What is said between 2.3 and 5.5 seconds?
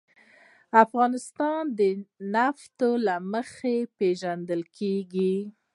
نفت له مخې پېژندل کېږي.